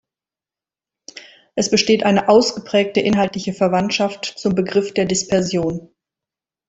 [1.53, 5.93] Es besteht eine ausgeprägte inhaltliche Verwandtschaft zum Begriff der Dispersion.